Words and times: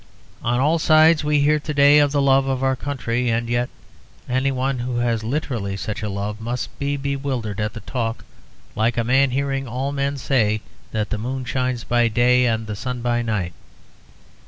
On 0.41 0.59
all 0.59 0.79
sides 0.79 1.23
we 1.23 1.41
hear 1.41 1.59
to 1.59 1.73
day 1.75 1.99
of 1.99 2.11
the 2.11 2.23
love 2.23 2.47
of 2.47 2.63
our 2.63 2.75
country, 2.75 3.29
and 3.29 3.47
yet 3.47 3.69
anyone 4.27 4.79
who 4.79 4.97
has 4.97 5.23
literally 5.23 5.77
such 5.77 6.01
a 6.01 6.09
love 6.09 6.41
must 6.41 6.79
be 6.79 6.97
bewildered 6.97 7.59
at 7.59 7.73
the 7.73 7.81
talk, 7.81 8.25
like 8.75 8.97
a 8.97 9.03
man 9.03 9.29
hearing 9.29 9.67
all 9.67 9.91
men 9.91 10.17
say 10.17 10.61
that 10.91 11.11
the 11.11 11.19
moon 11.19 11.45
shines 11.45 11.83
by 11.83 12.07
day 12.07 12.47
and 12.47 12.65
the 12.65 12.75
sun 12.75 13.03
by 13.03 13.21
night. 13.21 13.53